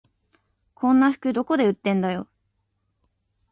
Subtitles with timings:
[0.73, 2.27] こんな服どこで売ってんだよ